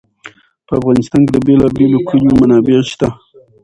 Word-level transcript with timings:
په 0.67 0.73
افغانستان 0.79 1.21
کې 1.25 1.31
د 1.33 1.37
بېلابېلو 1.45 2.05
کلیو 2.09 2.39
منابع 2.41 2.79
شته. 2.91 3.07